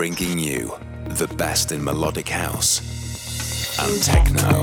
[0.00, 0.72] bringing you
[1.08, 2.80] the best in melodic house
[3.78, 4.58] and techno.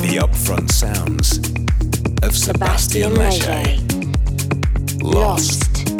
[0.00, 1.38] The upfront sounds
[2.22, 3.64] of Sebastien Leger.
[5.02, 5.90] Lost.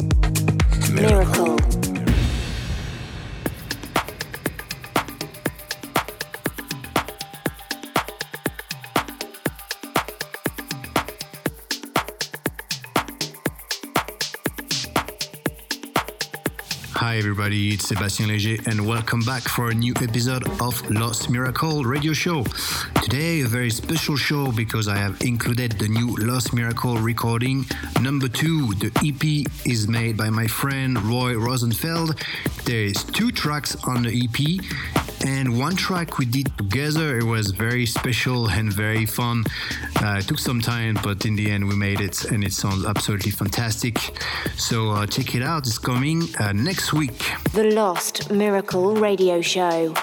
[0.93, 1.64] Miracle.
[17.15, 21.85] Hi, everybody, it's Sebastien Leger, and welcome back for a new episode of Lost Miracle
[21.85, 22.43] radio show.
[23.05, 27.67] Today, a very special show because I have included the new Lost Miracle recording
[28.01, 28.75] number two.
[28.75, 32.21] The EP is made by my friend Roy Rosenfeld.
[32.65, 34.59] There is two tracks on the EP,
[35.25, 37.17] and one track we did together.
[37.19, 39.45] It was very special and very fun.
[40.03, 42.85] Uh, it took some time, but in the end, we made it, and it sounds
[42.85, 43.99] absolutely fantastic.
[44.57, 45.67] So uh, check it out.
[45.67, 47.25] It's coming uh, next week.
[47.53, 49.95] The Lost Miracle Radio Show.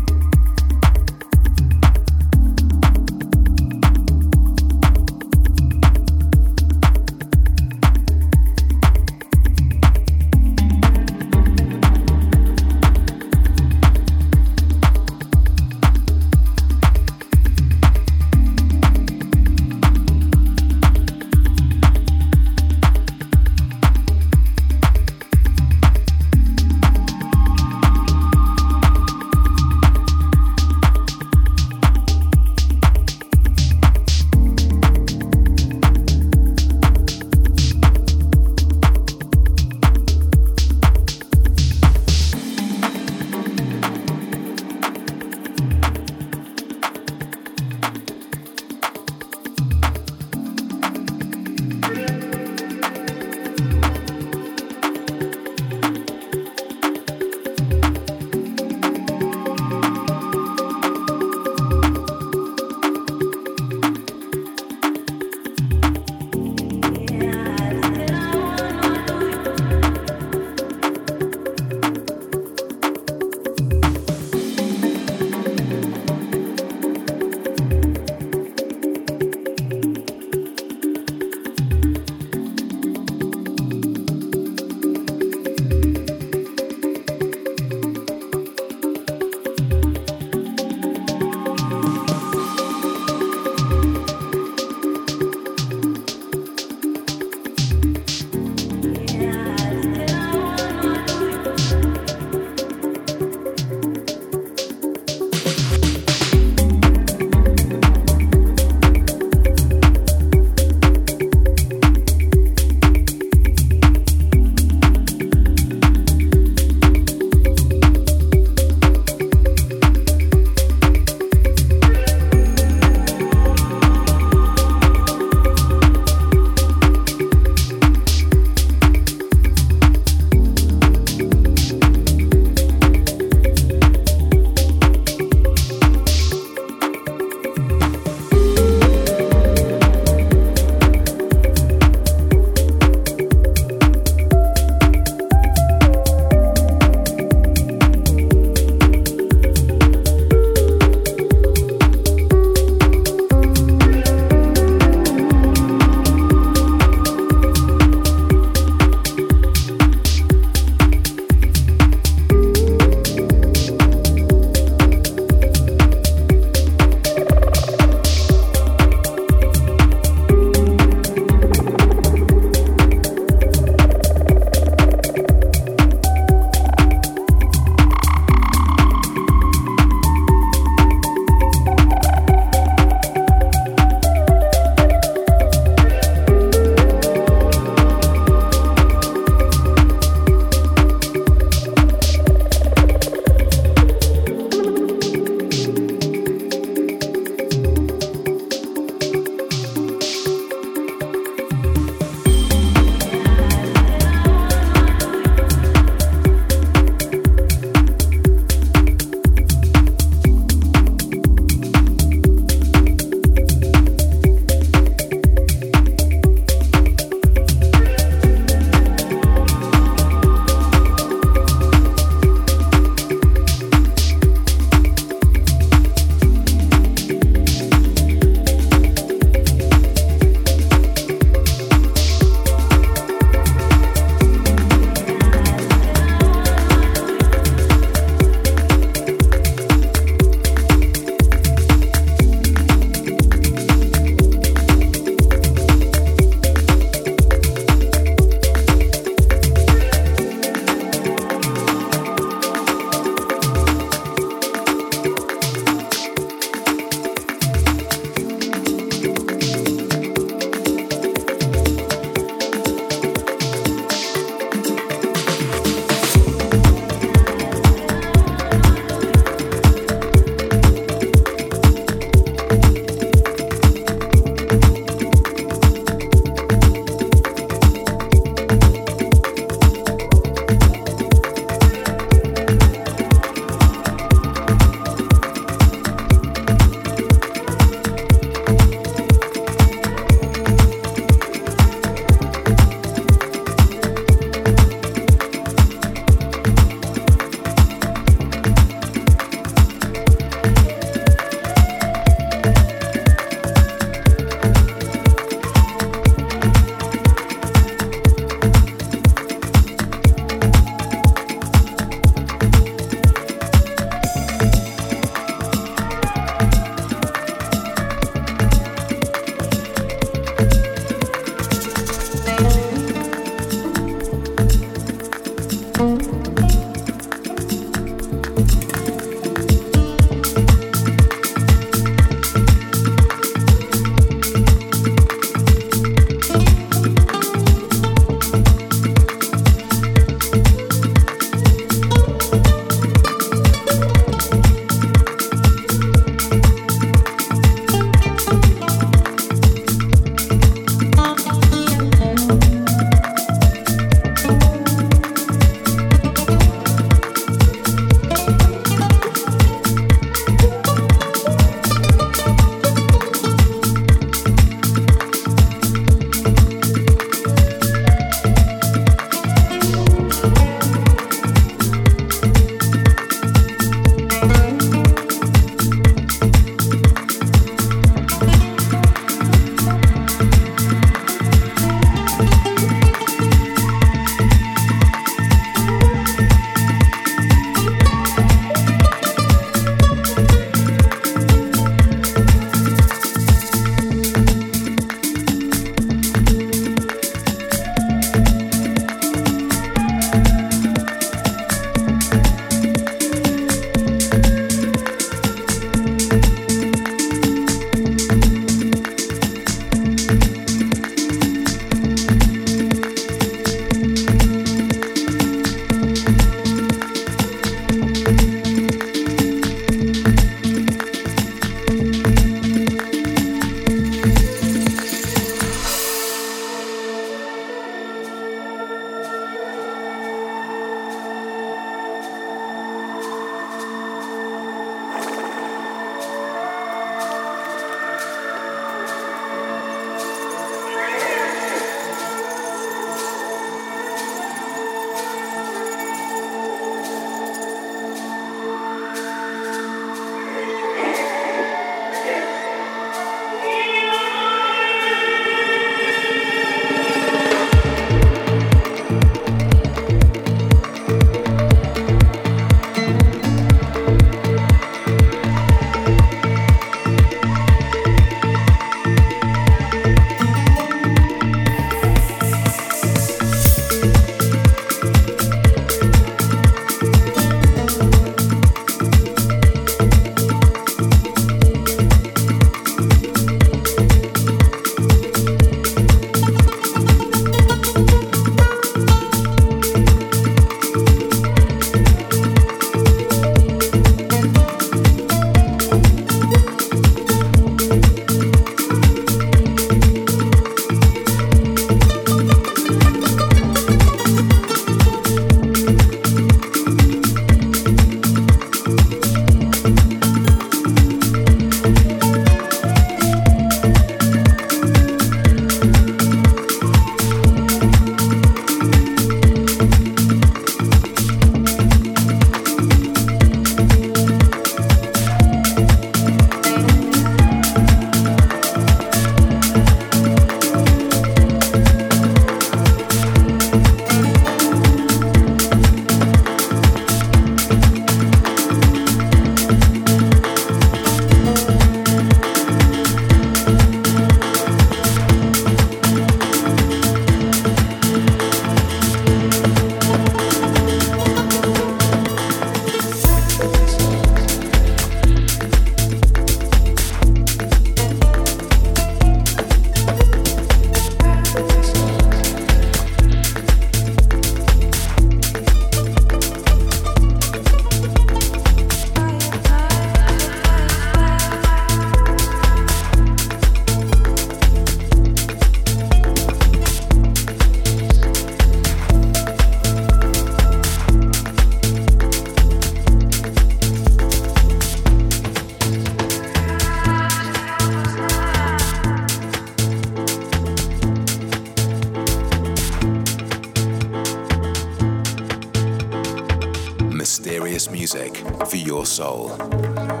[597.11, 598.15] mysterious music
[598.47, 600.00] for your soul.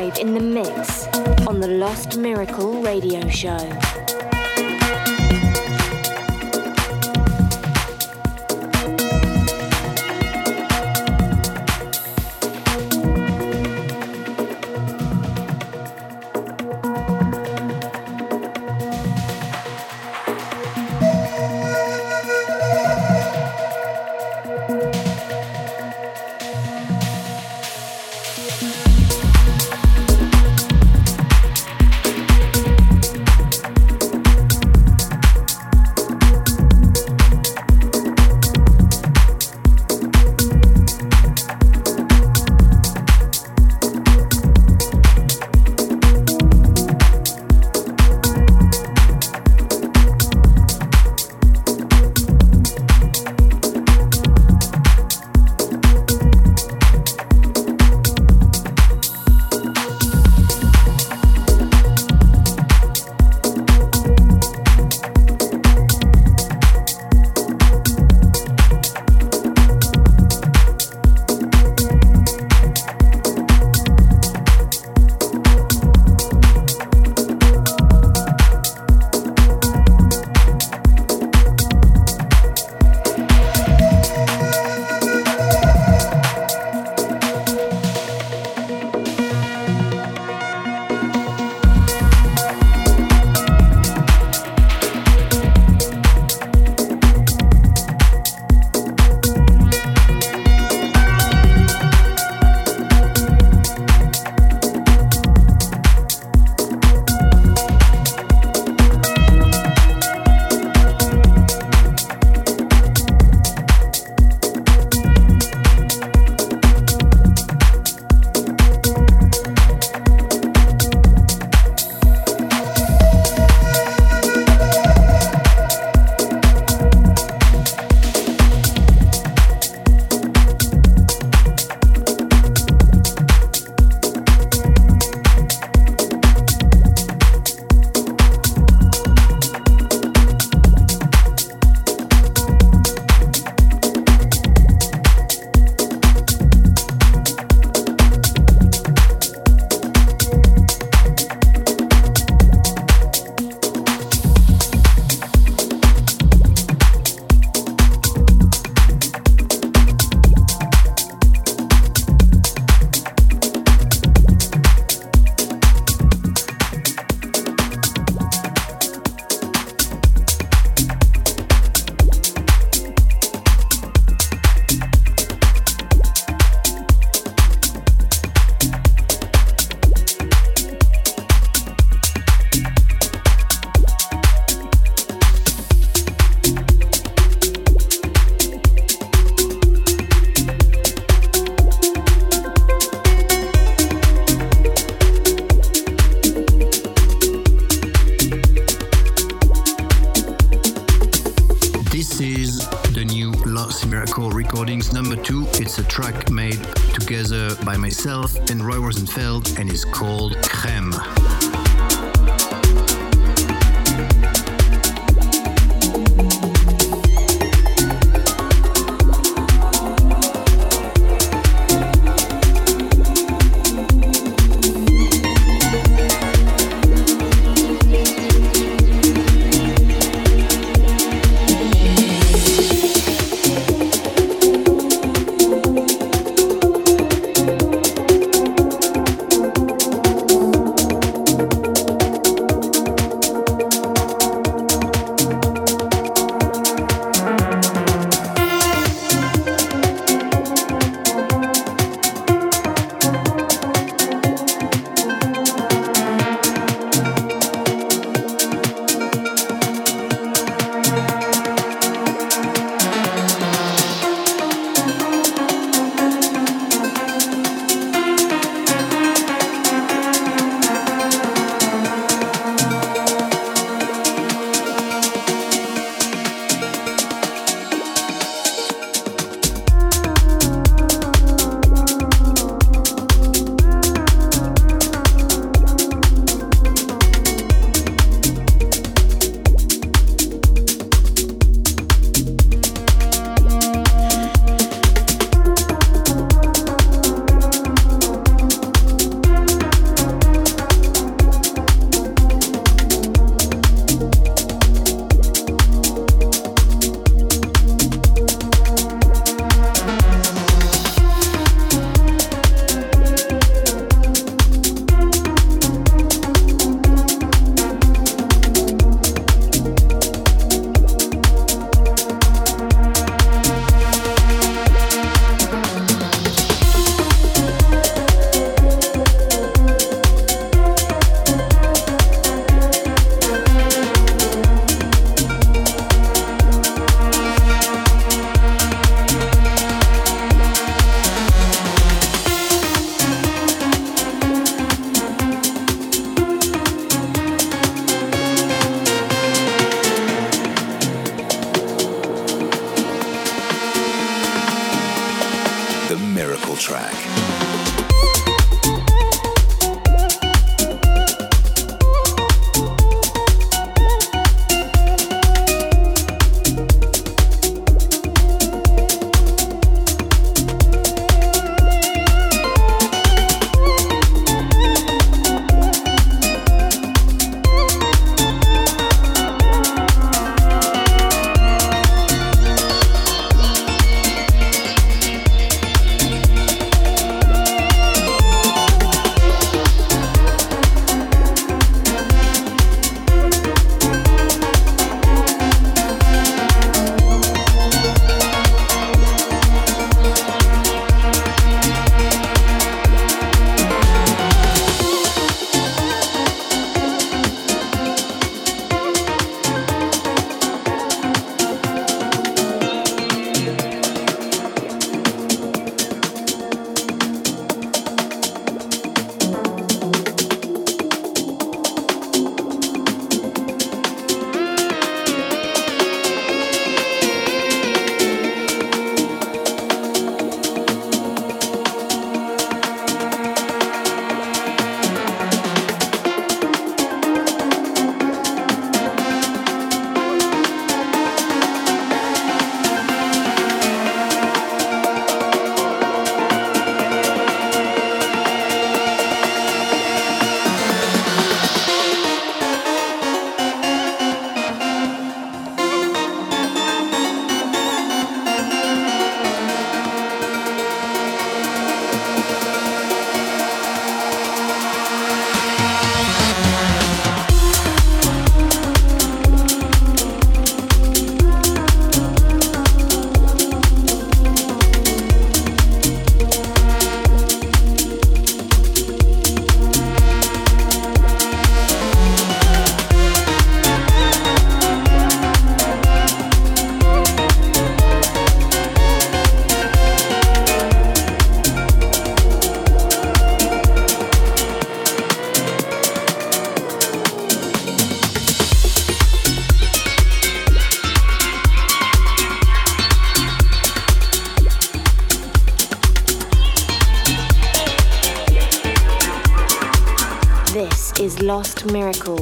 [0.00, 1.06] live in the mix
[1.46, 4.05] on the Lost Miracle Radio Show.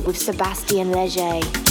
[0.07, 1.64] With Sébastien Léger.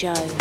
[0.00, 0.39] Show.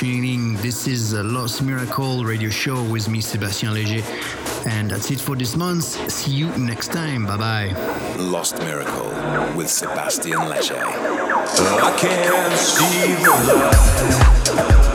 [0.00, 0.54] Tuning in.
[0.62, 4.02] This is a Lost Miracle radio show with me, Sébastien Léger.
[4.66, 6.10] And that's it for this month.
[6.10, 7.26] See you next time.
[7.26, 8.16] Bye bye.
[8.16, 9.10] Lost Miracle
[9.54, 10.86] with Sébastien Léger.
[11.82, 14.89] I can't see the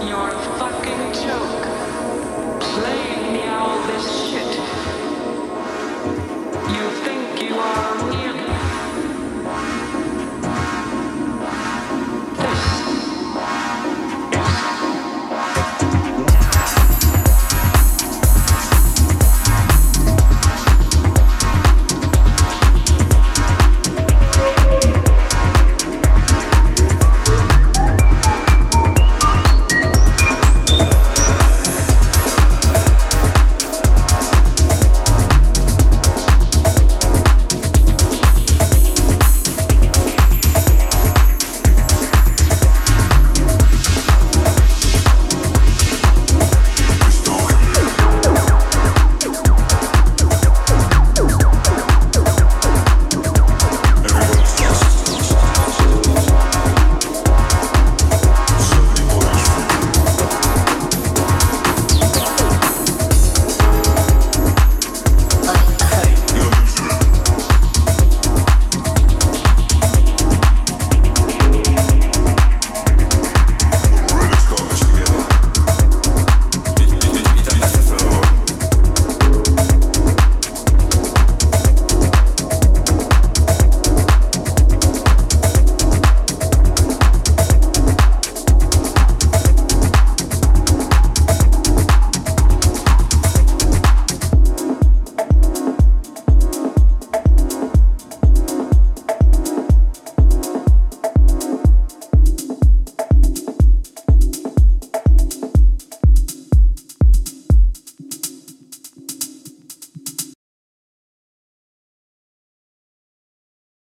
[0.00, 1.64] You're a fucking joke.
[2.60, 4.57] Playing me all this shit.